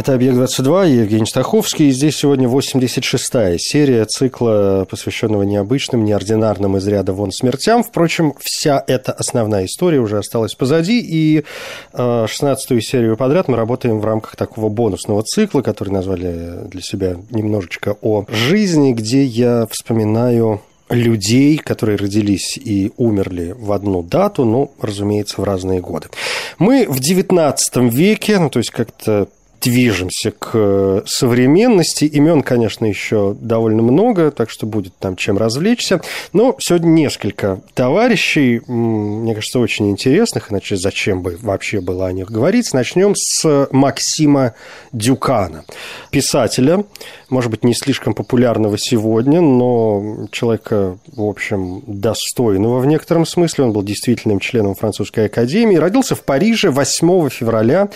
[0.00, 7.12] Это «Объект-22», Евгений Стаховский, и здесь сегодня 86-я серия цикла, посвященного необычным, неординарным из ряда
[7.12, 7.84] вон смертям.
[7.84, 11.44] Впрочем, вся эта основная история уже осталась позади, и
[11.92, 17.18] 16-ю э, серию подряд мы работаем в рамках такого бонусного цикла, который назвали для себя
[17.30, 24.70] немножечко о жизни, где я вспоминаю людей, которые родились и умерли в одну дату, но,
[24.80, 26.08] разумеется, в разные годы.
[26.58, 27.58] Мы в XIX
[27.90, 29.28] веке, ну, то есть как-то
[29.60, 32.04] движемся к э, современности.
[32.04, 36.00] Имен, конечно, еще довольно много, так что будет там чем развлечься.
[36.32, 42.30] Но сегодня несколько товарищей, мне кажется, очень интересных, иначе зачем бы вообще было о них
[42.30, 42.72] говорить.
[42.72, 44.54] Начнем с Максима
[44.92, 45.64] Дюкана,
[46.10, 46.84] писателя,
[47.28, 53.64] может быть, не слишком популярного сегодня, но человека, в общем, достойного в некотором смысле.
[53.64, 55.76] Он был действительным членом французской академии.
[55.76, 57.88] Родился в Париже 8 февраля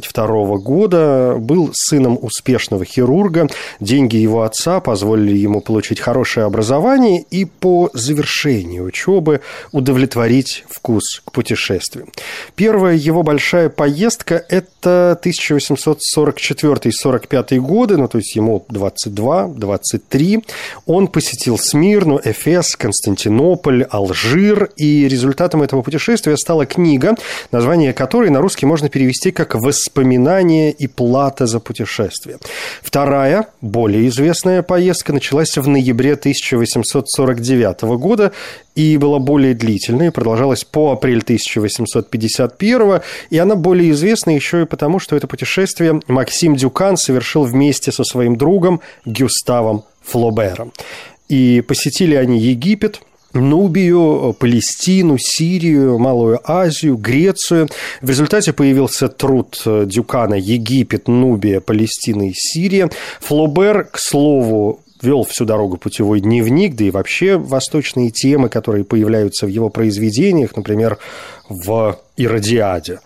[0.00, 1.36] 1822 года.
[1.38, 3.48] Был сыном успешного хирурга.
[3.80, 11.32] Деньги его отца позволили ему получить хорошее образование и по завершении учебы удовлетворить вкус к
[11.32, 12.08] путешествию.
[12.54, 20.44] Первая его большая поездка– это 1844-45 год годы, ну, то есть ему 22-23,
[20.86, 27.14] он посетил Смирну, Эфес, Константинополь, Алжир, и результатом этого путешествия стала книга,
[27.52, 29.54] название которой на русский можно перевести как
[29.90, 32.38] «Воспоминания и плата за путешествие».
[32.80, 38.30] Вторая, более известная поездка началась в ноябре 1849 года
[38.76, 43.00] и была более длительной, продолжалась по апрель 1851,
[43.30, 48.04] и она более известна еще и потому, что это путешествие Максим Дюкан совершил вместе со
[48.04, 50.72] своим другом Гюставом Флобером.
[51.28, 53.00] И посетили они Египет,
[53.32, 57.68] Нубию, Палестину, Сирию, Малую Азию, Грецию.
[58.00, 62.90] В результате появился труд Дюкана «Египет, Нубия, Палестина и Сирия».
[63.20, 69.46] Флобер, к слову, вел всю дорогу путевой дневник, да и вообще восточные темы, которые появляются
[69.46, 70.98] в его произведениях, например,
[71.48, 73.00] в «Иродиаде»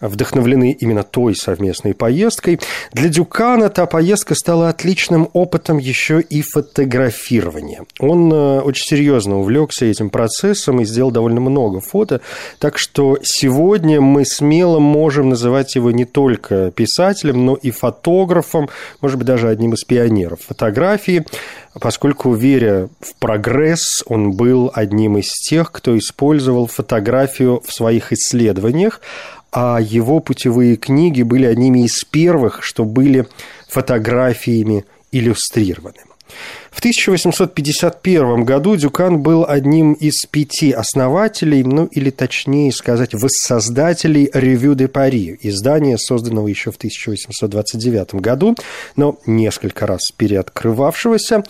[0.00, 2.60] вдохновлены именно той совместной поездкой.
[2.92, 7.84] Для Дюкана та поездка стала отличным опытом еще и фотографирования.
[7.98, 12.20] Он э, очень серьезно увлекся этим процессом и сделал довольно много фото,
[12.58, 18.68] так что сегодня мы смело можем называть его не только писателем, но и фотографом,
[19.00, 21.24] может быть, даже одним из пионеров фотографии,
[21.80, 29.00] поскольку, веря в прогресс, он был одним из тех, кто использовал фотографию в своих исследованиях,
[29.54, 33.28] а его путевые книги были одними из первых, что были
[33.68, 36.00] фотографиями иллюстрированы.
[36.72, 44.74] В 1851 году Дюкан был одним из пяти основателей, ну или точнее сказать, воссоздателей «Ревю
[44.74, 48.56] де Пари», издания, созданного еще в 1829 году,
[48.96, 51.44] но несколько раз переоткрывавшегося.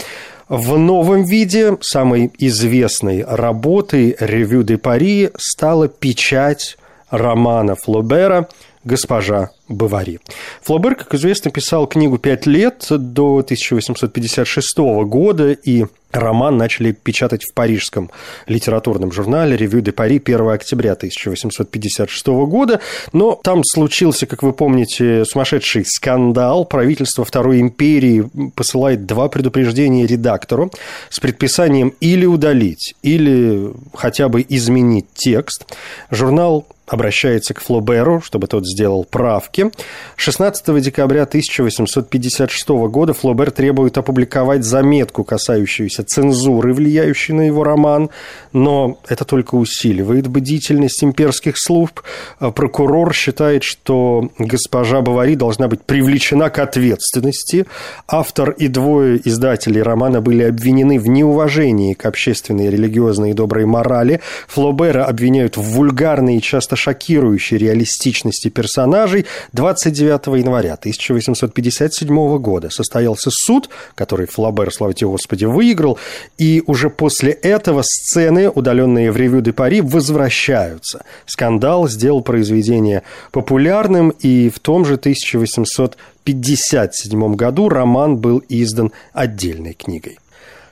[0.51, 6.77] В новом виде самой известной работой «Ревю де Пари» стала печать
[7.17, 8.49] романа Флобера
[8.83, 10.21] «Госпожа Бавари».
[10.63, 17.55] Флобер, как известно, писал книгу пять лет до 1856 года, и роман начали печатать в
[17.55, 18.11] парижском
[18.47, 22.81] литературном журнале «Ревю де Пари» 1 октября 1856 года,
[23.13, 26.67] но там случился, как вы помните, сумасшедший скандал.
[26.67, 30.71] Правительство Второй империи посылает два предупреждения редактору
[31.09, 35.65] с предписанием или удалить, или хотя бы изменить текст.
[36.11, 39.71] Журнал обращается к Флоберу, чтобы тот сделал правки.
[40.17, 48.11] 16 декабря 1856 года Флобер требует опубликовать заметку, касающуюся цензуры, влияющей на его роман,
[48.53, 52.01] но это только усиливает бдительность имперских служб.
[52.39, 57.67] А прокурор считает, что госпожа Бавари должна быть привлечена к ответственности.
[58.07, 64.21] Автор и двое издателей романа были обвинены в неуважении к общественной, религиозной и доброй морали.
[64.49, 73.31] Флобера обвиняют в вульгарной и часто место шокирующей реалистичности персонажей 29 января 1857 года состоялся
[73.31, 75.99] суд, который Флабер, слава тебе Господи, выиграл,
[76.39, 81.05] и уже после этого сцены, удаленные в ревю де Пари, возвращаются.
[81.27, 90.19] Скандал сделал произведение популярным, и в том же 1857 году роман был издан отдельной книгой.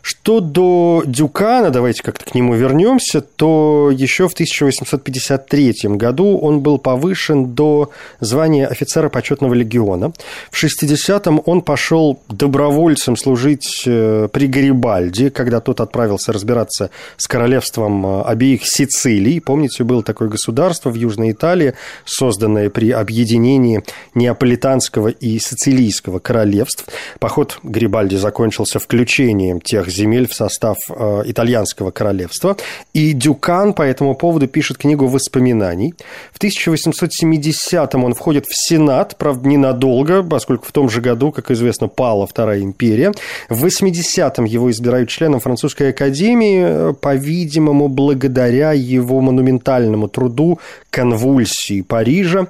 [0.03, 6.79] Что до Дюкана, давайте как-то к нему вернемся, то еще в 1853 году он был
[6.79, 10.13] повышен до звания офицера почетного легиона.
[10.51, 18.05] В 60-м он пошел добровольцем служить э, при Гарибальде, когда тот отправился разбираться с королевством
[18.05, 19.41] э, обеих Сицилий.
[19.41, 21.75] Помните, было такое государство в Южной Италии,
[22.05, 23.85] созданное при объединении
[24.17, 26.87] Неаполитанского и Сицилийского королевств.
[27.21, 32.57] Поход Гарибальди закончился включением тех земель в состав э, итальянского королевства.
[32.93, 35.95] И Дюкан по этому поводу пишет книгу воспоминаний.
[36.33, 41.89] В 1870-м он входит в Сенат, правда, ненадолго, поскольку в том же году, как известно,
[41.89, 43.13] пала Вторая империя.
[43.49, 50.59] В 80-м его избирают членом французской академии, э, по-видимому, благодаря его монументальному труду
[50.91, 52.49] «Конвульсии Парижа».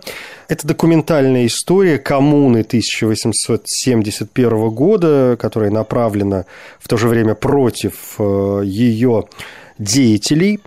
[0.49, 6.45] Это документальная история коммуны 1871 года, которая направлена
[6.79, 9.25] в то же время против э, ее
[9.79, 10.61] деятелей.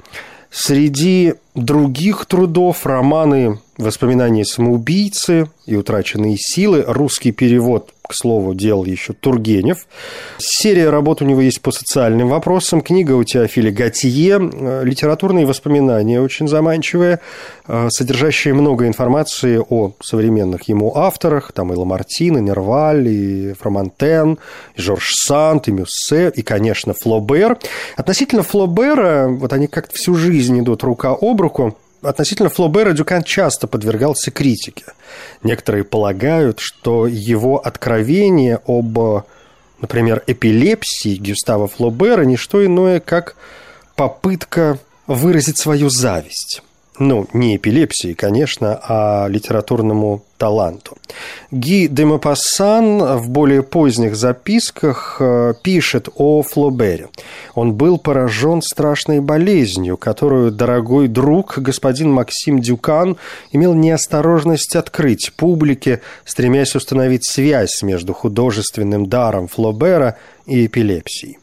[0.49, 9.13] Среди других трудов романы «Воспоминания самоубийцы» и «Утраченные силы», русский перевод к слову, делал еще
[9.13, 9.87] Тургенев.
[10.37, 12.81] Серия работ у него есть по социальным вопросам.
[12.81, 14.37] Книга у Теофиля Готье.
[14.83, 17.19] Литературные воспоминания очень заманчивые,
[17.67, 21.51] э, содержащие много информации о современных ему авторах.
[21.51, 24.37] Там и Ламартин, и Нерваль, и Фромантен,
[24.75, 27.57] и Жорж Санд, и Мюссе, и, конечно, Флобер.
[27.97, 31.75] Относительно Флобера, вот они как-то всю жизнь идут рука об руку
[32.05, 34.85] относительно Флобера Дюкан часто подвергался критике.
[35.43, 39.23] Некоторые полагают, что его откровение об,
[39.81, 43.35] например, эпилепсии Гюстава Флобера не что иное, как
[43.95, 46.61] попытка выразить свою зависть.
[46.97, 50.97] Ну, не эпилепсии, конечно, а литературному таланту.
[51.51, 57.07] Ги де Мапассан в более поздних записках э, пишет о Флобере.
[57.55, 63.17] Он был поражен страшной болезнью, которую дорогой друг, господин Максим Дюкан,
[63.51, 71.37] имел неосторожность открыть публике, стремясь установить связь между художественным даром Флобера и эпилепсией.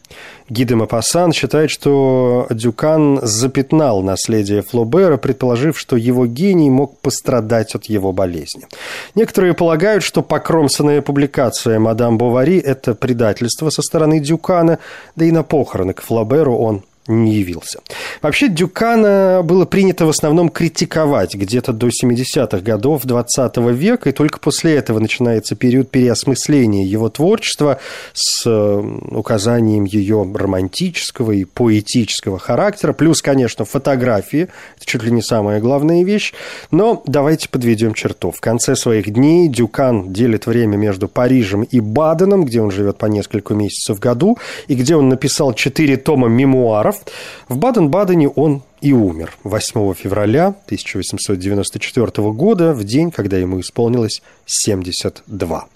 [0.48, 7.86] Гиде Мапассан считает, что Дюкан запятнал наследие Флобера, предположив, что его гений мог пострадать от
[7.86, 8.66] его болезни.
[9.14, 14.78] Некоторые полагают, что покромсанная публикация «Мадам Бовари»– это предательство со стороны Дюкана,
[15.16, 17.80] да и на похороны к Флоберу он не явился.
[18.20, 24.38] Вообще Дюкана было принято в основном критиковать где-то до 70-х годов 20 века, и только
[24.38, 27.78] после этого начинается период переосмысления его творчества
[28.12, 35.60] с указанием ее романтического и поэтического характера, плюс, конечно, фотографии, это чуть ли не самая
[35.60, 36.32] главная вещь,
[36.70, 38.30] но давайте подведем черту.
[38.30, 43.06] В конце своих дней Дюкан делит время между Парижем и Баденом, где он живет по
[43.06, 44.38] несколько месяцев в году,
[44.68, 47.00] и где он написал четыре тома мемуаров, прав.
[47.48, 55.66] В Баден-Бадене он и умер 8 февраля 1894 года, в день, когда ему исполнилось 72.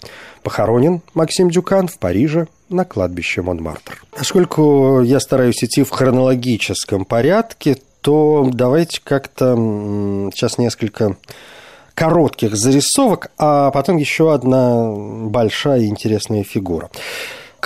[0.43, 4.03] Похоронен Максим Дюкан в Париже на кладбище Монмартр.
[4.11, 9.55] Поскольку я стараюсь идти в хронологическом порядке, то давайте как-то
[10.33, 11.17] сейчас несколько
[11.93, 16.89] коротких зарисовок, а потом еще одна большая интересная фигура.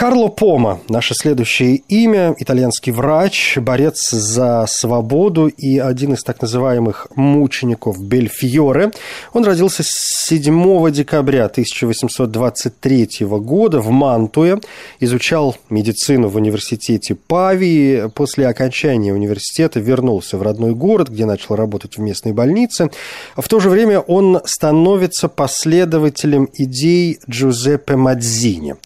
[0.01, 7.05] Карло Пома, наше следующее имя, итальянский врач, борец за свободу и один из так называемых
[7.13, 8.93] мучеников Бельфьоре.
[9.31, 14.60] Он родился 7 декабря 1823 года в Мантуе,
[15.00, 18.10] изучал медицину в университете Павии.
[18.15, 22.89] После окончания университета вернулся в родной город, где начал работать в местной больнице.
[23.38, 28.77] В то же время он становится последователем идей Джузеппе Мадзини.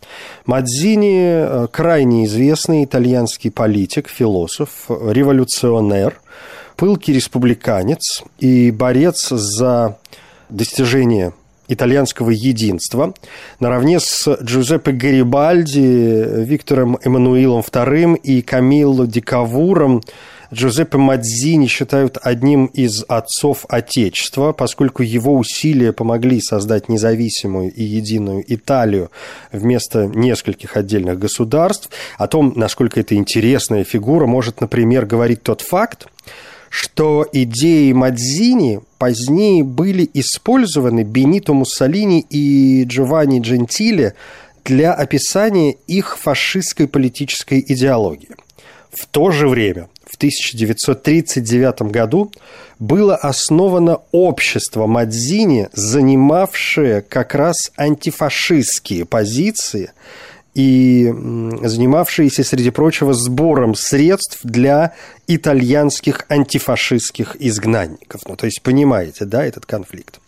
[0.45, 6.19] Мадзини э,– крайне известный итальянский политик, философ, революционер,
[6.75, 9.97] пылкий республиканец и борец за
[10.49, 11.33] достижение
[11.67, 13.13] итальянского единства,
[13.59, 20.01] наравне с Джузеппе Гарибальди, Виктором Эммануилом II и Камилло Дикавуром–
[20.55, 28.41] Джузеппе Мадзини считают одним из отцов Отечества, поскольку его усилия помогли создать независимую и единую
[28.47, 29.11] Италию
[29.51, 31.89] вместо нескольких отдельных государств.
[32.17, 36.07] О том, насколько это интересная фигура, может, например, говорить тот факт,
[36.69, 44.13] что идеи Мадзини позднее были использованы Бенито Муссолини и Джованни Джентиле
[44.63, 48.29] для описания их фашистской политической идеологии.
[48.97, 52.31] В то же время, в 1939 году,
[52.79, 59.91] было основано общество Мадзини, занимавшее как раз антифашистские позиции–
[60.55, 61.13] и
[61.63, 64.93] занимавшиеся, среди прочего, сбором средств для
[65.27, 68.21] итальянских антифашистских изгнанников.
[68.25, 70.21] Ну, то есть, понимаете, да, этот конфликт.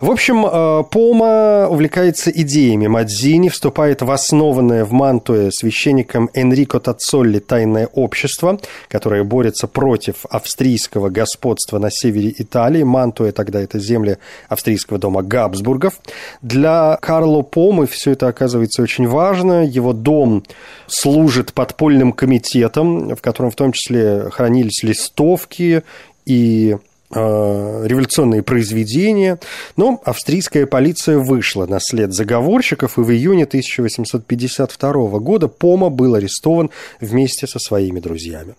[0.00, 7.38] В общем, э, Пома увлекается идеями Мадзини, вступает в основанное в Мантуе священником Энрико Тацолли
[7.38, 12.82] тайное общество, которое борется против австрийского господства на севере Италии.
[12.82, 14.16] Мантуя тогда это земли
[14.48, 16.00] австрийского дома Габсбургов.
[16.40, 19.66] Для Карло Помы все это оказывается очень важно.
[19.66, 20.44] Его дом
[20.86, 25.82] служит подпольным комитетом, в котором в том числе хранились листовки
[26.24, 26.78] и
[27.12, 29.38] революционные произведения,
[29.76, 36.70] но австрийская полиция вышла на след заговорщиков, и в июне 1852 года Пома был арестован
[37.00, 38.54] вместе со своими друзьями.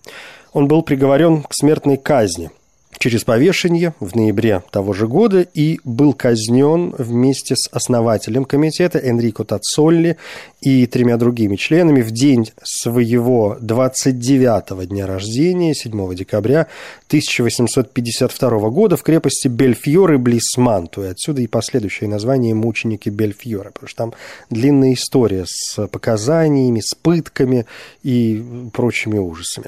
[0.52, 2.50] Он был приговорен к смертной казни–
[2.98, 9.44] через повешение в ноябре того же года и был казнен вместе с основателем комитета Энрико
[9.44, 10.16] Тацолли
[10.60, 16.68] и тремя другими членами в день своего 29-го дня рождения, 7 декабря
[17.08, 21.04] 1852 года в крепости Бельфьоры близ Манту.
[21.04, 24.14] И отсюда и последующее название «Мученики Бельфьоры», потому что там
[24.50, 27.66] длинная история с показаниями, с пытками
[28.02, 29.66] и прочими ужасами.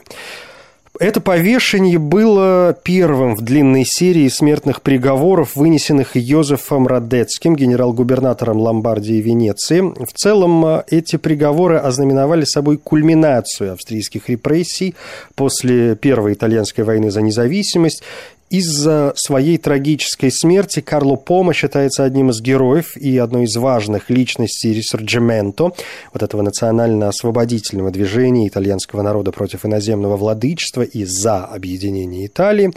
[1.00, 9.20] Это повешение было первым в длинной серии смертных приговоров, вынесенных Йозефом Радецким, генерал-губернатором Ломбардии и
[9.20, 9.80] Венеции.
[9.80, 14.94] В целом, э, эти приговоры ознаменовали собой кульминацию австрийских репрессий
[15.34, 18.04] после Первой итальянской войны за независимость
[18.50, 24.72] из-за своей трагической смерти Карло Пома считается одним из героев и одной из важных личностей
[24.72, 25.72] Ресорджименто,
[26.12, 32.72] вот этого национально-освободительного движения итальянского народа против иноземного владычества и за объединение Италии.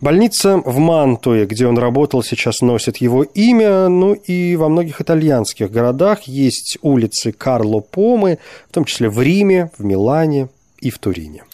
[0.00, 3.86] Больница в Мантуе, где он работал, сейчас носит его имя.
[3.88, 8.38] Ну и во многих итальянских городах есть улицы Карло Помы,
[8.68, 10.48] в том числе в Риме, в Милане
[10.80, 11.44] и в Турине.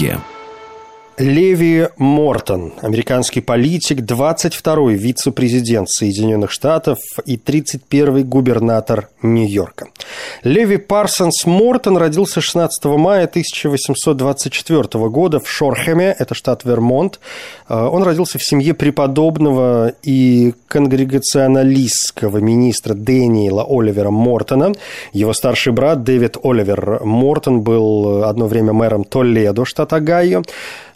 [0.00, 0.33] Маяке.
[1.16, 9.86] Леви Мортон, американский политик, 22-й вице-президент Соединенных Штатов и 31-й губернатор Нью-Йорка.
[10.42, 17.20] Леви Парсонс Мортон родился 16 мая 1824 года в Шорхеме, это штат Вермонт.
[17.68, 24.72] Э, он родился в семье преподобного и конгрегационалистского министра Дэниела Оливера Мортона.
[25.12, 30.42] Его старший брат Дэвид Оливер Мортон был одно время мэром Толедо, штат Огайо.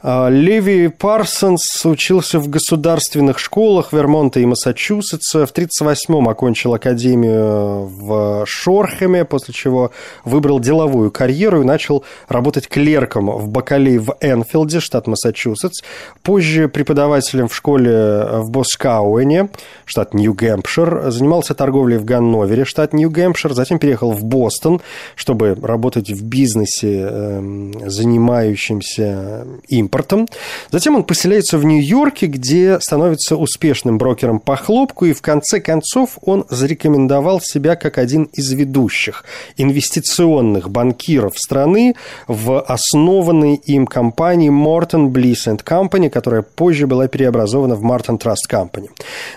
[0.01, 5.45] А, Леви Парсонс учился в государственных школах Вермонта и Массачусетса.
[5.45, 9.91] В 1938-м окончил академию в Шорхеме, после чего
[10.25, 15.83] выбрал деловую карьеру и начал работать клерком в Бакалей в Энфилде, штат Массачусетс.
[16.23, 19.49] Позже преподавателем в школе в Боскауэне,
[19.85, 21.11] штат Нью-Гэмпшир.
[21.11, 23.53] Занимался торговлей в Ганновере, штат Нью-Гэмпшир.
[23.53, 24.81] Затем переехал в Бостон,
[25.17, 30.29] чтобы работать в бизнесе, эм, занимающемся им импортом.
[30.71, 36.19] Затем он поселяется в Нью-Йорке, где становится успешным брокером по хлопку, и в конце концов
[36.23, 39.25] он зарекомендовал себя как один из ведущих
[39.57, 41.95] инвестиционных банкиров страны
[42.27, 48.91] в основанной им компании Morton Bliss Company, которая позже была преобразована в Martin Trust Company.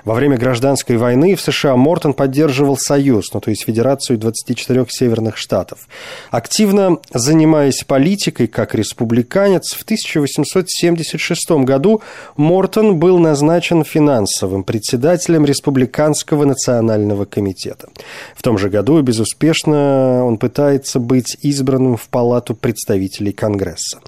[0.03, 5.37] Во время гражданской войны в США Мортон поддерживал Союз, ну то есть Федерацию 24 северных
[5.37, 5.87] штатов.
[6.31, 12.01] Активно занимаясь политикой как республиканец, в 1800 1876 году
[12.37, 17.89] Мортон был назначен финансовым председателем Республиканского национального комитета.
[18.35, 23.99] В том же году безуспешно он пытается быть избранным в Палату представителей Конгресса.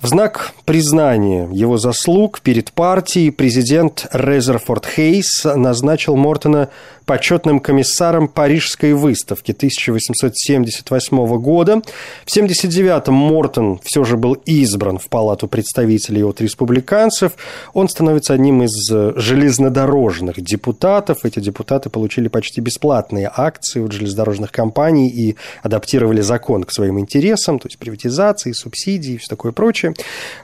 [0.00, 6.68] В знак признания его заслуг перед партией президент Резерфорд Хейс назначил Мортона
[7.06, 11.80] почетным комиссаром Парижской выставки 1878 года.
[12.26, 17.32] В 1979-м Мортон все же был избран в Палату представителей от республиканцев.
[17.72, 21.24] Он становится одним из железнодорожных депутатов.
[21.24, 27.60] Эти депутаты получили почти бесплатные акции от железнодорожных компаний и адаптировали закон к своим интересам,
[27.60, 29.85] то есть приватизации, субсидии и все такое прочее.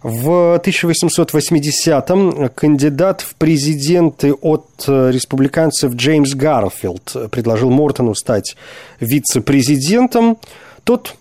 [0.02, 8.56] В 1880-м кандидат в президенты от республиканцев Джеймс Гарфилд предложил Мортону стать
[9.00, 10.38] вице-президентом.
[10.84, 11.14] Тот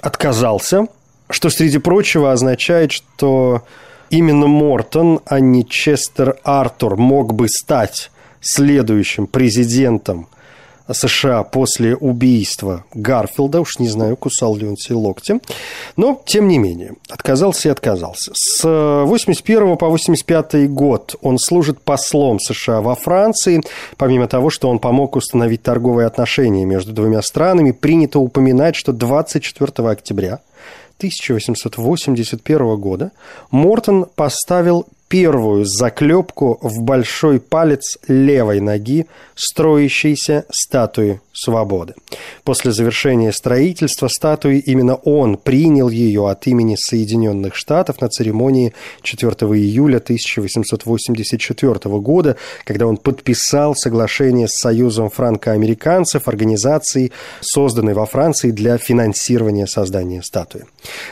[0.00, 0.86] отказался,
[1.30, 3.62] что, среди прочего, означает, что
[4.10, 10.28] именно Мортон, а не Честер Артур мог бы стать следующим президентом
[10.92, 15.40] США после убийства Гарфилда, уж не знаю, кусал ли он себе локти,
[15.96, 18.32] но, тем не менее, отказался и отказался.
[18.34, 23.62] С 81 по 85 год он служит послом США во Франции.
[23.96, 29.88] Помимо того, что он помог установить торговые отношения между двумя странами, принято упоминать, что 24
[29.88, 30.40] октября
[30.98, 33.12] 1881 года
[33.50, 39.06] Мортон поставил первую заклепку в большой палец левой ноги
[39.36, 41.94] строящейся статуи свободы.
[42.44, 49.32] После завершения строительства статуи именно он принял ее от имени Соединенных Штатов на церемонии 4
[49.32, 58.78] июля 1884 года, когда он подписал соглашение с Союзом франко-американцев, организацией, созданной во Франции для
[58.78, 60.64] финансирования создания статуи.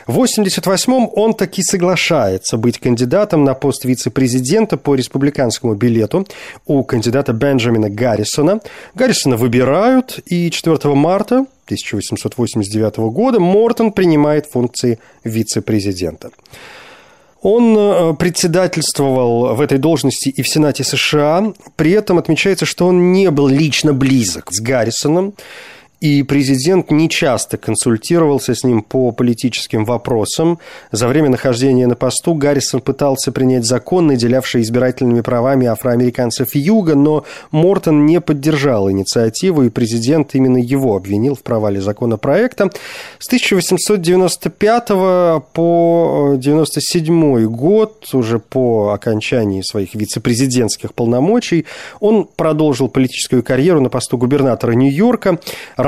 [0.07, 6.27] В 1988-м он таки соглашается быть кандидатом на пост вице-президента по республиканскому билету
[6.67, 8.61] у кандидата Бенджамина Гаррисона.
[8.95, 16.31] Гаррисона выбирают, и 4 марта 1889 года Мортон принимает функции вице-президента.
[17.43, 21.53] Он э, председательствовал в этой должности и в Сенате США.
[21.77, 25.35] При этом отмечается, что он не был лично близок с Гаррисоном
[26.03, 30.59] и президент нечасто консультировался с ним по политическим вопросам.
[30.91, 37.25] За время нахождения на посту Гаррисон пытался принять закон, наделявший избирательными правами афроамериканцев Юга, но
[37.53, 42.73] Мортон не поддержал инициативу, и президент именно его обвинил в провале законопроекта.
[43.21, 44.89] С 1895
[45.53, 51.65] по 1997 год, уже по окончании своих вице-президентских полномочий,
[52.01, 55.39] он продолжил политическую карьеру на посту губернатора Нью-Йорка,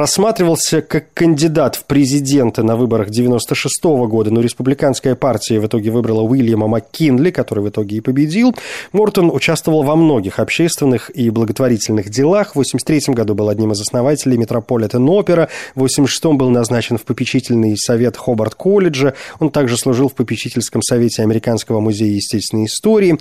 [0.04, 5.90] рассматривался как кандидат в президенты на выборах 96 -го года, но республиканская партия в итоге
[5.90, 8.54] выбрала Уильяма Маккинли, который в итоге и победил.
[8.92, 12.52] Мортон участвовал во многих общественных и благотворительных делах.
[12.52, 15.49] В 83 году был одним из основателей Метрополитен Опера.
[15.75, 19.14] В 86 был назначен в попечительный совет Хобарт колледжа.
[19.40, 23.19] Он также служил в попечительском совете Американского музея естественной истории.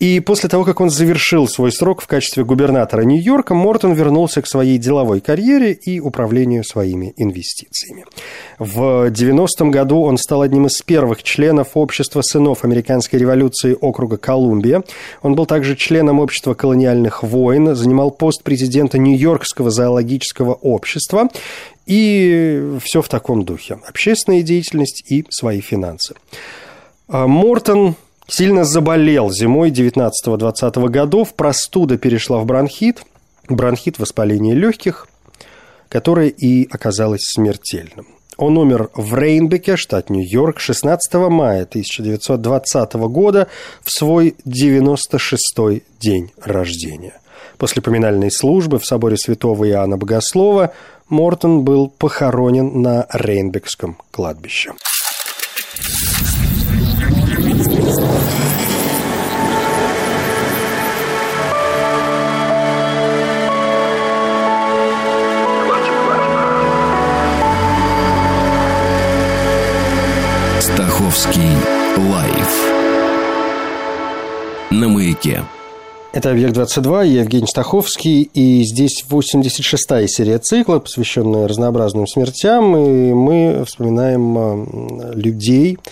[0.00, 4.46] И после того, как он завершил свой срок в качестве губернатора Нью-Йорка, Мортон вернулся к
[4.46, 8.04] своей деловой карьере и управлению управлению своими инвестициями.
[8.58, 14.82] В 90-м году он стал одним из первых членов Общества сынов Американской революции округа Колумбия.
[15.22, 21.28] Он был также членом Общества колониальных войн, занимал пост президента Нью-Йоркского зоологического общества
[21.86, 23.78] и все в таком духе.
[23.86, 26.14] Общественная деятельность и свои финансы.
[27.08, 27.94] А Мортон
[28.26, 33.04] сильно заболел зимой 19-20 годов, простуда перешла в бронхит,
[33.48, 35.06] бронхит– воспаление легких,
[35.88, 38.06] которое и оказалось смертельным.
[38.36, 43.48] Он умер в Рейнбеке, штат Нью-Йорк, 16 мая 1920 года
[43.82, 47.18] в свой 96-й день рождения.
[47.56, 50.74] После поминальной службы в соборе святого Иоанна Богослова
[51.08, 54.72] Мортон был похоронен на Рейнбекском кладбище.
[74.80, 75.42] На маяке.
[76.12, 83.64] Это «Объект-22», я Евгений Стаховский, и здесь 86-я серия цикла, посвященная разнообразным смертям, и мы
[83.66, 85.90] вспоминаем людей, а,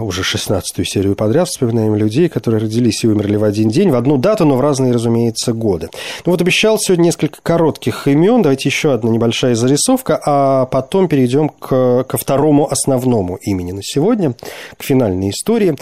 [0.00, 4.16] уже 16-ю серию подряд вспоминаем людей, которые родились и умерли в один день, в одну
[4.16, 5.90] дату, но в разные, разумеется, годы.
[6.24, 11.48] Ну вот обещал сегодня несколько коротких имен, давайте еще одна небольшая зарисовка, а потом перейдем
[11.48, 14.34] к, ко второму основному имени на сегодня,
[14.76, 15.76] к финальной истории.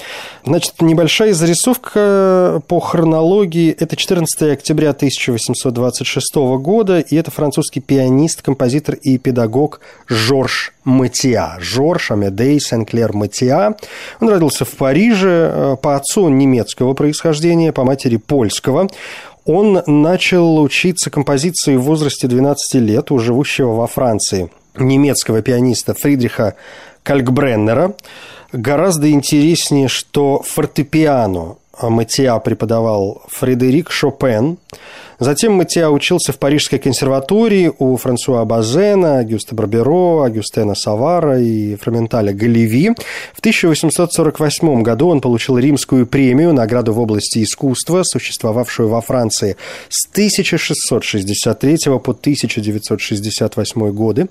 [0.44, 8.94] Значит, небольшая зарисовка по хронологии, это 14 октября 1826 года, и это французский пианист, композитор
[8.94, 11.56] и педагог Жорж Матиа.
[11.60, 13.74] Жорж Амедей Сен-Клер Матиа–
[14.20, 18.88] Он родился в Париже, э, по отцу немецкого происхождения, по матери польского.
[19.44, 26.54] Он начал учиться композиции в возрасте 12 лет у живущего во Франции немецкого пианиста Фридриха
[27.02, 27.94] Калькбреннера.
[28.52, 34.58] Гораздо интереснее, что фортепиано Матиа преподавал Фредерик Шопен–
[35.20, 42.32] Затем Матиа учился в Парижской консерватории у Франсуа Базена, Агюста Барберо, Агюстена Савара и Фроменталя
[42.32, 42.92] Галеви.
[43.34, 49.58] В 1848 году он получил римскую премию, награду в области искусства, существовавшую во Франции
[49.90, 54.26] с 1663 по 1968 годы.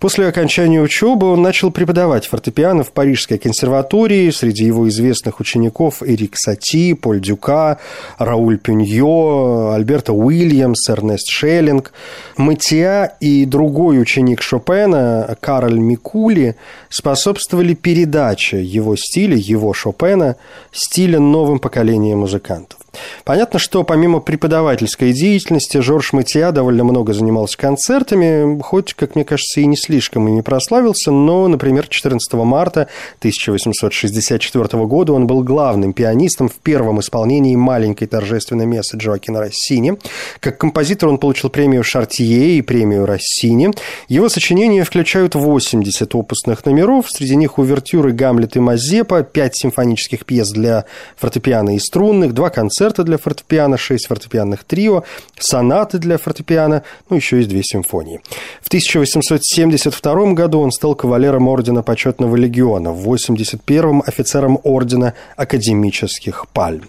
[0.00, 4.28] После окончания учебы он начал преподавать фортепиано в Парижской консерватории.
[4.30, 7.78] Среди его известных учеников Эрик Сати, Поль Дюка,
[8.18, 11.92] Рауль Пюньо, Альберто Уилл, Уильямс, Эрнест Шеллинг.
[12.36, 16.56] Матиа и другой ученик Шопена, Кароль Микули,
[16.88, 20.36] способствовали передаче его стиля, его Шопена,
[20.72, 22.81] стиля новым поколениям музыкантов.
[23.24, 29.60] Понятно, что помимо преподавательской деятельности Жорж Матья довольно много занимался концертами, хоть, как мне кажется,
[29.60, 36.48] и не слишком ими прославился, но, например, 14 марта 1864 года он был главным пианистом
[36.48, 39.96] в первом исполнении маленькой торжественной мессы Джоакина Россини.
[40.40, 43.70] Как композитор он получил премию Шартье и премию Россини.
[44.08, 50.50] Его сочинения включают 80 опусных номеров, среди них увертюры Гамлет и Мазепа, 5 симфонических пьес
[50.50, 50.84] для
[51.16, 55.04] фортепиано и струнных, два концерта концерта для фортепиано, шесть фортепианных трио,
[55.38, 58.20] сонаты для фортепиано, ну, еще есть две симфонии.
[58.60, 66.88] В 1872 году он стал кавалером Ордена Почетного Легиона, в 81-м офицером Ордена Академических Пальм.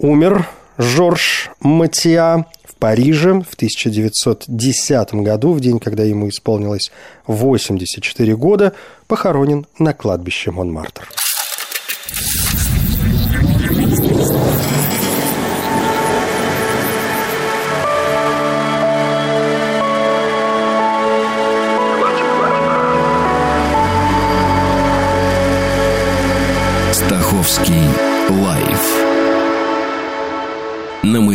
[0.00, 0.48] Умер
[0.78, 6.90] Жорж Матиа в Париже в 1910 году, в день, когда ему исполнилось
[7.28, 8.72] 84 года,
[9.06, 11.08] похоронен на кладбище Монмартр.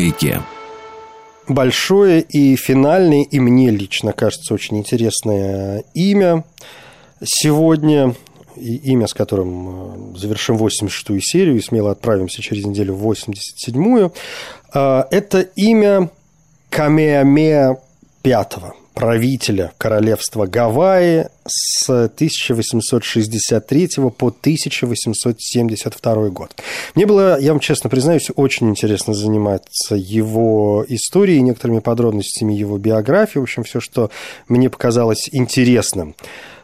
[0.09, 0.41] Маяке.
[1.47, 6.43] Большое и финальное, и мне лично кажется очень интересное имя
[7.23, 8.15] сегодня,
[8.55, 14.13] и имя, с которым э, завершим 86-ю серию и смело отправимся через неделю в 87-ю,
[14.73, 16.09] э, это имя
[16.69, 17.79] Камеамеа
[18.21, 26.51] Пятого правителя королевства Гавайи с 1863 по 1872 год.
[26.95, 33.39] Мне было, я вам честно признаюсь, очень интересно заниматься его историей, некоторыми подробностями его биографии.
[33.39, 34.11] В общем, все, что
[34.49, 36.13] мне показалось интересным,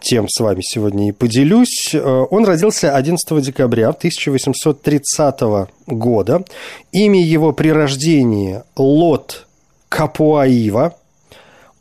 [0.01, 1.95] тем с вами сегодня и поделюсь.
[1.95, 6.43] Он родился 11 декабря 1830 года.
[6.91, 9.47] Имя его при рождении Лот
[9.87, 10.95] Капуаива–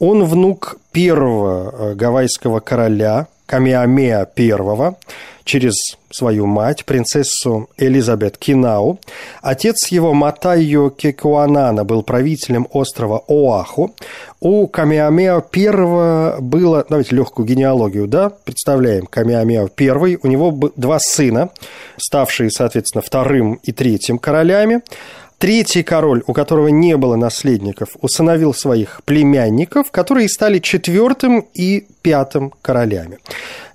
[0.04, 4.94] он внук первого э, гавайского короля Камиамеа I
[5.44, 5.74] через
[6.10, 8.98] свою мать, принцессу Элизабет Кинау.
[9.42, 13.94] Отец его Матайо Кекуанана был правителем острова Оаху.
[14.40, 21.50] У Камиамеа I было, давайте легкую генеалогию, да, представляем, Камиамеа I, у него два сына,
[21.96, 24.82] ставшие, соответственно, вторым и третьим королями.
[25.44, 32.54] Третий король, у которого не было наследников, усыновил своих племянников, которые стали четвертым и пятым
[32.62, 33.18] королями.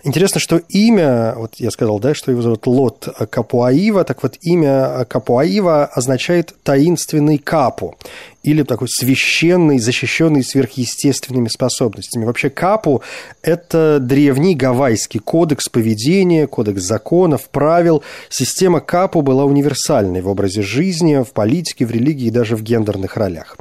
[0.02, 5.04] Интересно, что имя, вот я сказал, да, что его зовут Лот Капуаива, так вот имя
[5.06, 7.98] Капуаива означает таинственный капу
[8.42, 12.24] или такой священный, защищенный сверхъестественными способностями.
[12.24, 13.04] Вообще капу–
[13.42, 18.02] это древний гавайский кодекс поведения, кодекс законов, правил.
[18.30, 23.18] Система капу была универсальной в образе жизни, в политике, в религии и даже в гендерных
[23.18, 23.58] ролях.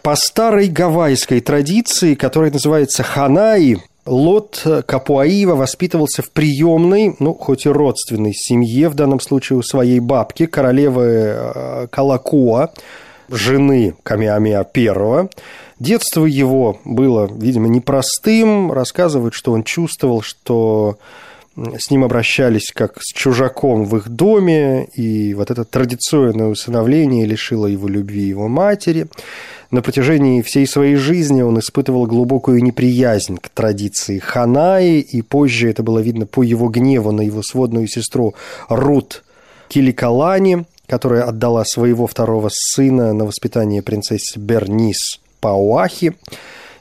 [0.00, 7.68] По старой гавайской традиции, которая называется ханаи, Лот Капуаива воспитывался в приемной, ну, хоть и
[7.68, 12.70] родственной семье, в данном случае у своей бабки, королевы э, Калакуа,
[13.28, 15.28] жены Камиамеа I.
[15.78, 18.72] Детство его было, видимо, непростым.
[18.72, 20.98] Рассказывают, что он чувствовал, что
[21.56, 27.66] с ним обращались как с чужаком в их доме, и вот это традиционное усыновление лишило
[27.66, 29.06] его любви его матери.
[29.70, 35.82] На протяжении всей своей жизни он испытывал глубокую неприязнь к традиции Ханаи, и позже это
[35.82, 38.34] было видно по его гневу на его сводную сестру
[38.68, 39.22] Рут
[39.68, 46.14] Киликалани, которая отдала своего второго сына на воспитание принцессе Бернис Пауахи.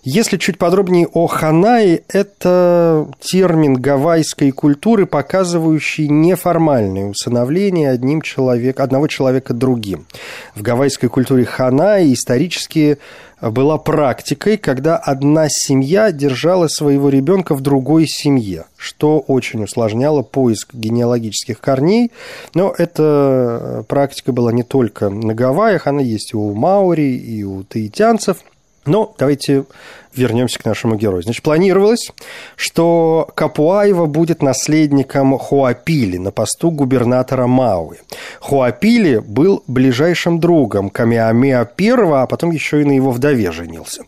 [0.03, 9.05] Если чуть подробнее о ханае, это термин гавайской культуры, показывающий неформальное усыновление одним человек, одного
[9.05, 10.07] человека другим.
[10.55, 12.97] В гавайской культуре ханае исторически
[13.41, 20.73] была практикой, когда одна семья держала своего ребенка в другой семье, что очень усложняло поиск
[20.73, 22.11] генеалогических корней.
[22.55, 27.61] Но эта практика была не только на Гавайях, она есть и у маори, и у
[27.61, 28.37] таитянцев–
[28.85, 29.65] но давайте
[30.13, 31.23] вернемся к нашему герою.
[31.23, 32.11] Значит, планировалось,
[32.55, 37.97] что Капуаева будет наследником Хуапили на посту губернатора Мауи.
[38.39, 44.03] Хуапили был ближайшим другом Камиамеа I, а потом еще и на его вдове женился.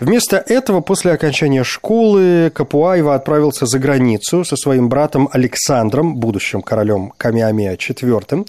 [0.00, 7.12] Вместо этого, после окончания школы, Капуаева отправился за границу со своим братом Александром, будущим королем
[7.16, 8.46] Камиамеа IV,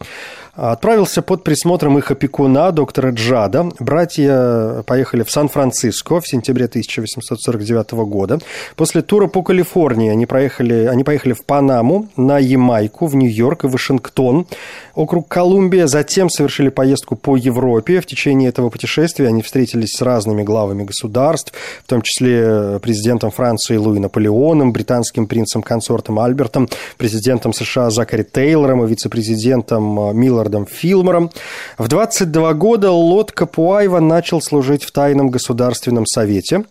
[0.54, 3.70] отправился под присмотром их опекуна, доктора Джада.
[3.80, 6.68] Братья поехали в Сан-Франциско в сентябре
[7.00, 8.40] 1849 года.
[8.76, 13.68] После тура по Калифорнии они, проехали, они поехали в Панаму, на Ямайку, в Нью-Йорк и
[13.68, 14.48] Вашингтон,
[14.96, 15.88] округ Колумбия.
[15.88, 18.02] Затем совершили поездку по Европе.
[18.02, 21.54] В течение этого путешествия они встретились с разными главами государств,
[21.86, 28.88] в том числе президентом Франции Луи Наполеоном, британским принцем-консортом Альбертом, президентом США Закари Тейлором и
[28.88, 31.32] вице-президентом Миллер Эдвардом Филмором.
[31.78, 36.64] В 22 года Лот Капуаева начал служить в Тайном государственном совете.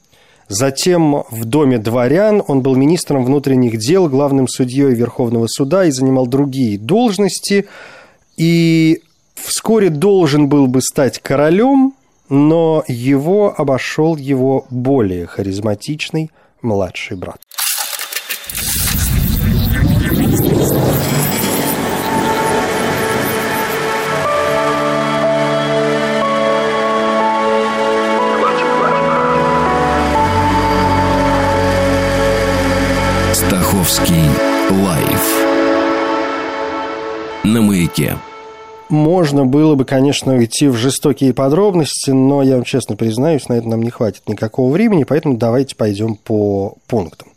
[0.48, 6.26] Затем в Доме дворян он был министром внутренних дел, главным судьей Верховного суда и занимал
[6.26, 7.66] другие должности.
[8.38, 9.02] И
[9.34, 11.94] вскоре должен был бы стать королем,
[12.30, 16.30] но его обошел его более харизматичный
[16.62, 17.38] младший брат.
[33.88, 34.28] Московский
[34.84, 35.44] лайф
[37.42, 38.18] на маяке.
[38.90, 43.66] Можно было бы, конечно, уйти в жестокие подробности, но я вам честно признаюсь, на это
[43.66, 47.28] нам не хватит никакого времени, поэтому давайте пойдем по пунктам.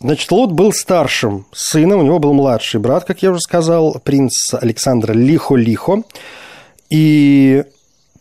[0.00, 4.54] Значит, Лот был старшим сыном, у него был младший брат, как я уже сказал, принц
[4.54, 6.02] Александр Лихо-Лихо.
[6.88, 7.62] И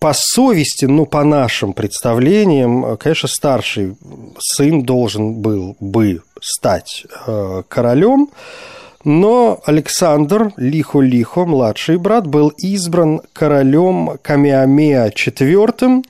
[0.04, 3.96] по совести, ну, по нашим представлениям, конечно, старший
[4.38, 8.28] сын должен был бы стать э, королем,
[9.06, 16.04] но Александр Лихо-Лихо, младший брат, был избран королем Камиамеа IV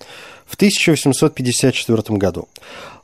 [0.47, 2.47] в 1854 году.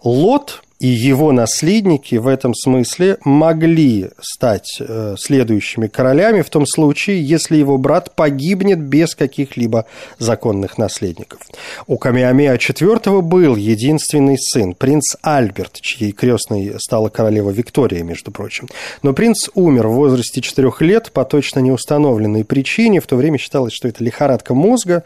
[0.04, 7.22] Лот и его наследники в этом смысле могли стать э, следующими королями в том случае,
[7.22, 9.86] если его брат погибнет без каких-либо
[10.20, 11.42] законных наследников.
[11.86, 18.70] У Камиамеа IV был единственный сын, принц Альберт, чьей крестной стала королева Виктория, между прочим.
[19.04, 23.02] Но принц умер в возрасте 4 лет по точно неустановленной причине.
[23.02, 25.04] В то время считалось, что это лихорадка мозга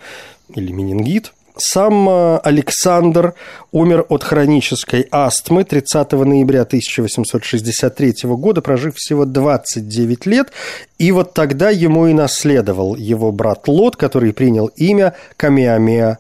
[0.54, 3.34] или менингит– сам э, Александр
[3.72, 10.52] умер от хронической астмы 30 ноября 1863 года, прожив всего 29 лет.
[10.98, 16.20] И вот тогда ему и наследовал его брат Лот, который принял имя Камиамеа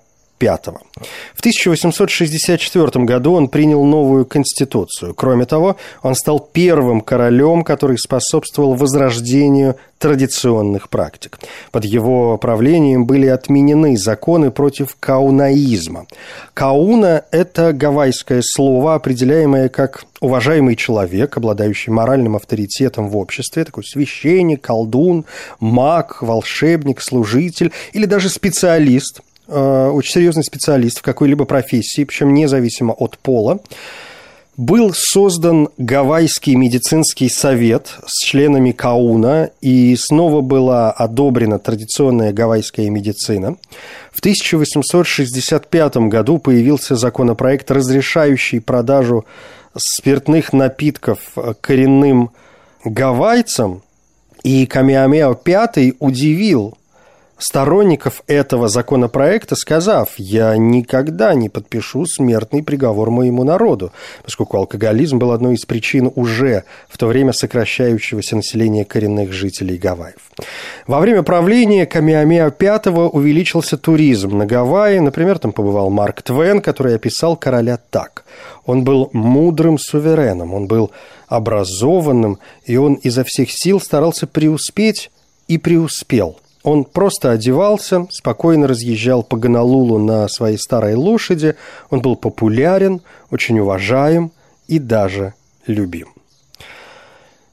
[1.35, 5.13] в 1864 году он принял новую конституцию.
[5.13, 11.39] Кроме того, он стал первым королем, который способствовал возрождению традиционных практик.
[11.71, 16.07] Под его правлением были отменены законы против каунаизма.
[16.53, 24.61] Кауна– это гавайское слово, определяемое как уважаемый человек, обладающий моральным авторитетом в обществе, такой священник,
[24.61, 25.23] колдун,
[25.61, 33.17] маг, волшебник, служитель или даже специалист– очень серьезный специалист в какой-либо профессии, причем независимо от
[33.17, 33.59] пола.
[34.55, 43.57] Был создан Гавайский медицинский совет с членами Кауна, и снова была одобрена традиционная гавайская медицина.
[44.11, 49.25] В 1865 году появился законопроект, разрешающий продажу
[49.75, 51.19] спиртных напитков
[51.61, 52.29] коренным
[52.85, 53.81] гавайцам,
[54.43, 56.77] и Камиамео V удивил
[57.43, 63.91] сторонников этого законопроекта, сказав, я никогда не подпишу смертный приговор моему народу,
[64.23, 70.19] поскольку алкоголизм был одной из причин уже в то время сокращающегося населения коренных жителей Гавайев.
[70.87, 74.99] Во время правления Камиамеа V увеличился туризм на Гавайи.
[74.99, 78.23] Например, там побывал Марк Твен, который описал короля так.
[78.65, 80.91] Он был мудрым сувереном, он был
[81.27, 85.11] образованным, и он изо всех сил старался преуспеть
[85.49, 91.55] и преуспел– Он просто одевался, спокойно разъезжал по Гонолулу на своей старой лошади.
[91.89, 94.31] Он был популярен, очень уважаем
[94.67, 95.33] и даже
[95.67, 96.12] любим.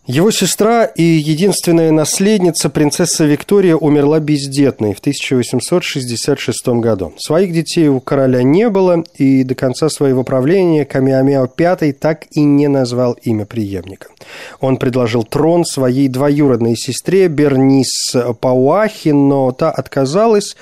[0.06, 7.12] Его сестра и единственная наследница, принцесса Виктория, умерла бездетной в 1866 году.
[7.18, 12.40] Своих детей у короля не было, и до конца своего правления Камиамео V так и
[12.40, 14.08] не назвал имя преемника.
[14.60, 20.56] Он предложил трон своей двоюродной сестре Бернис Пауахи, но та отказалась,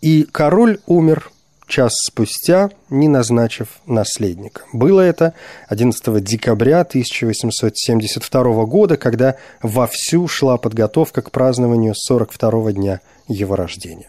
[0.00, 1.30] и король умер
[1.66, 4.62] час спустя, не назначив наследника.
[4.72, 5.34] Было это
[5.68, 14.08] 11 декабря 1872 года, когда вовсю шла подготовка к празднованию 42-го дня его рождения.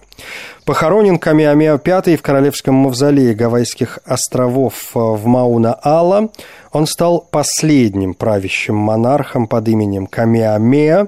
[0.65, 6.29] Похоронен Камиамео V в Королевском мавзолее Гавайских островов в Мауна-Ала.
[6.71, 11.07] Он стал последним правящим монархом под именем Камиамеа.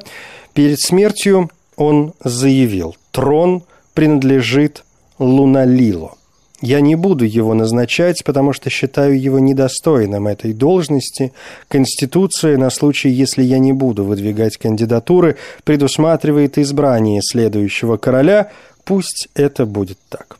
[0.54, 4.84] Перед смертью он заявил, трон принадлежит
[5.20, 6.14] Луналило.
[6.62, 11.32] Я не буду его назначать, потому что считаю его недостойным этой должности.
[11.68, 18.50] Конституция на случай, если я не буду выдвигать кандидатуры, предусматривает избрание следующего короля.
[18.86, 20.40] Пусть это будет так.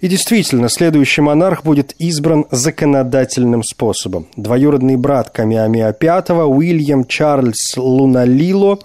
[0.00, 4.26] И действительно, следующий монарх будет избран законодательным способом.
[4.36, 8.78] Двоюродный брат Камиамеа V, Уильям Чарльз Луналило,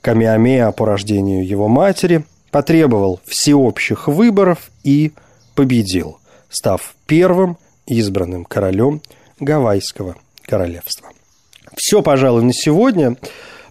[0.00, 5.12] Камиамеа по рождению его матери, потребовал всеобщих выборов и
[5.54, 9.00] победил, став первым избранным королем
[9.40, 11.08] Гавайского королевства.
[11.76, 13.16] Все, пожалуй, на сегодня.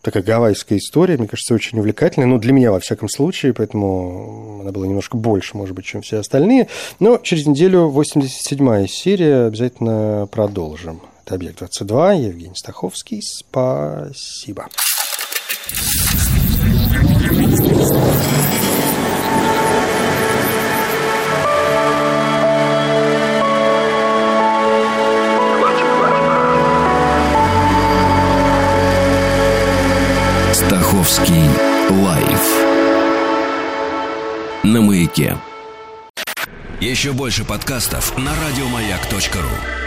[0.01, 2.27] Такая гавайская история, мне кажется, очень увлекательная.
[2.27, 6.19] Ну, для меня, во всяком случае, поэтому она была немножко больше, может быть, чем все
[6.19, 6.67] остальные.
[6.99, 11.01] Но через неделю 87-я серия обязательно продолжим.
[11.25, 13.21] Это «Объект-22», Евгений Стаховский.
[13.21, 14.67] Спасибо.
[31.13, 31.47] Стаховский
[31.91, 32.41] лайф
[34.63, 35.37] на маяке.
[36.81, 39.82] Еще больше подкастов на радиомаяк.ру.